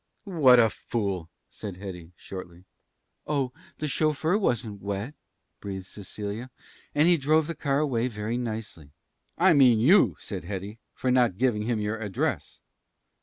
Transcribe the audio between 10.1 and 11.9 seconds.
said Hetty. "For not giving him